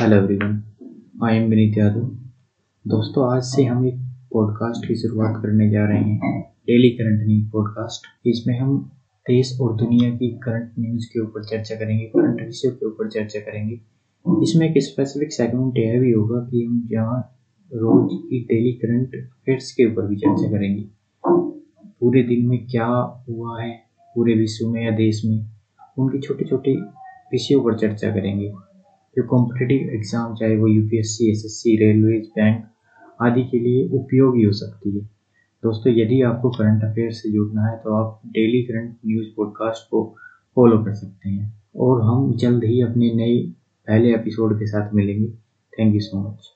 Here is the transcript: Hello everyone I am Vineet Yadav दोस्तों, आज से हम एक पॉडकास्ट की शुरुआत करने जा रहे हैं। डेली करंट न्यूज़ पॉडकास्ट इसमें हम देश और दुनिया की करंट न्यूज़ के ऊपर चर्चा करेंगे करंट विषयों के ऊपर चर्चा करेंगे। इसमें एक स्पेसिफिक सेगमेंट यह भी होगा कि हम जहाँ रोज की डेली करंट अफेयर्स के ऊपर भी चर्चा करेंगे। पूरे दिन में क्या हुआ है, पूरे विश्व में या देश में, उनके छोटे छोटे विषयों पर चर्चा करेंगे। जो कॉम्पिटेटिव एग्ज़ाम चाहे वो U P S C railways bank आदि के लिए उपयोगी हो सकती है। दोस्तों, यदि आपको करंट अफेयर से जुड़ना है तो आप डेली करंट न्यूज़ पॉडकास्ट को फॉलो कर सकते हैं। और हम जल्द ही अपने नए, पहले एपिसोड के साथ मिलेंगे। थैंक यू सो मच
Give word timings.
Hello 0.00 0.16
everyone 0.16 0.50
I 1.24 1.36
am 1.36 1.48
Vineet 1.50 1.78
Yadav 1.78 2.00
दोस्तों, 2.86 3.36
आज 3.36 3.42
से 3.42 3.64
हम 3.64 3.86
एक 3.86 3.94
पॉडकास्ट 4.32 4.88
की 4.88 4.94
शुरुआत 4.94 5.36
करने 5.36 5.70
जा 5.70 5.86
रहे 5.86 6.10
हैं। 6.10 6.42
डेली 6.66 6.90
करंट 6.90 7.26
न्यूज़ 7.26 7.50
पॉडकास्ट 7.52 8.28
इसमें 8.28 8.58
हम 8.58 8.76
देश 9.26 9.58
और 9.60 9.76
दुनिया 9.76 10.10
की 10.10 10.28
करंट 10.28 10.72
न्यूज़ 10.78 11.06
के 11.06 11.20
ऊपर 11.20 11.44
चर्चा 11.44 11.74
करेंगे 11.74 12.04
करंट 12.04 12.40
विषयों 12.40 12.72
के 12.72 12.86
ऊपर 12.86 13.08
चर्चा 13.08 13.40
करेंगे। 13.40 13.74
इसमें 14.42 14.68
एक 14.68 14.74
स्पेसिफिक 14.78 15.32
सेगमेंट 15.32 15.78
यह 15.78 16.00
भी 16.00 16.12
होगा 16.12 16.40
कि 16.50 16.64
हम 16.64 16.88
जहाँ 16.90 17.18
रोज 17.74 18.08
की 18.12 18.40
डेली 18.44 18.72
करंट 18.72 19.16
अफेयर्स 19.24 19.72
के 19.72 19.90
ऊपर 19.92 20.06
भी 20.06 20.16
चर्चा 20.16 20.50
करेंगे। 20.50 20.84
पूरे 22.00 22.22
दिन 22.22 22.46
में 22.46 22.66
क्या 22.66 22.86
हुआ 23.28 23.62
है, 23.62 23.70
पूरे 24.14 24.34
विश्व 24.34 24.68
में 24.68 24.84
या 24.84 24.90
देश 24.90 25.22
में, 25.24 25.46
उनके 25.98 26.20
छोटे 26.20 26.44
छोटे 26.44 26.76
विषयों 27.32 27.64
पर 27.64 27.78
चर्चा 27.78 28.10
करेंगे। 28.10 28.52
जो 29.18 29.22
कॉम्पिटेटिव 29.26 29.94
एग्ज़ाम 29.94 30.34
चाहे 30.34 30.56
वो 30.56 30.66
U 30.68 30.82
P 30.88 30.98
S 30.98 31.16
C 31.52 31.76
railways 31.78 32.26
bank 32.36 32.64
आदि 33.20 33.42
के 33.44 33.58
लिए 33.58 33.88
उपयोगी 33.98 34.42
हो 34.42 34.52
सकती 34.52 34.90
है। 34.90 35.04
दोस्तों, 35.62 35.92
यदि 35.92 36.20
आपको 36.22 36.50
करंट 36.50 36.84
अफेयर 36.84 37.10
से 37.12 37.32
जुड़ना 37.32 37.66
है 37.66 37.76
तो 37.78 37.94
आप 37.94 38.20
डेली 38.28 38.62
करंट 38.62 38.94
न्यूज़ 39.06 39.28
पॉडकास्ट 39.36 39.90
को 39.90 40.04
फॉलो 40.56 40.78
कर 40.84 40.94
सकते 40.94 41.28
हैं। 41.28 41.52
और 41.76 42.02
हम 42.02 42.32
जल्द 42.36 42.64
ही 42.64 42.80
अपने 42.82 43.12
नए, 43.14 43.40
पहले 43.88 44.14
एपिसोड 44.14 44.58
के 44.58 44.66
साथ 44.66 44.94
मिलेंगे। 44.94 45.28
थैंक 45.72 45.94
यू 45.94 46.00
सो 46.00 46.20
मच 46.20 46.48